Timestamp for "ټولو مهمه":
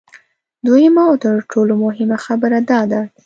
1.51-2.17